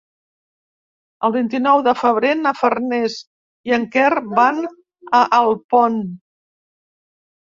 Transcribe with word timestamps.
El 1.27 1.33
vint-i-nou 1.35 1.83
de 1.87 1.93
febrer 1.99 2.31
na 2.39 2.55
Farners 2.61 3.17
i 3.71 3.77
en 3.79 3.87
Quer 3.97 4.11
van 4.41 4.61
a 5.19 5.21
Alpont. 5.41 6.01